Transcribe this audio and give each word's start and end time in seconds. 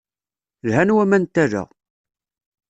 Lhan 0.67 0.93
waman 0.95 1.23
n 1.27 1.31
tala. 1.33 1.63